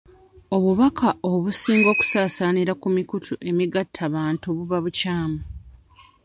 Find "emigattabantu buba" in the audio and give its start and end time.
3.49-4.77